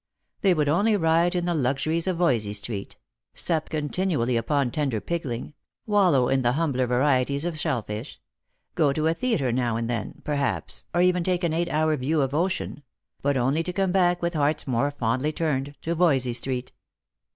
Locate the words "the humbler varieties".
6.41-7.45